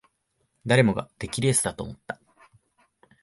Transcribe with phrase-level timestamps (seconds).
[0.65, 2.19] 誰もが出来レースだと思った